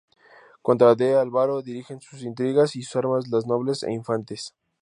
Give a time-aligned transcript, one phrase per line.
[0.63, 1.09] Contra D.
[1.17, 4.55] Alvaro dirigen sus intrigas y sus armas los nobles e infantes.